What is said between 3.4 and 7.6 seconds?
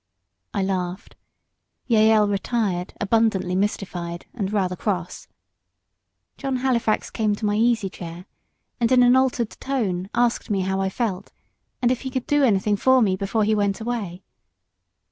mystified, and rather cross. John Halifax came to my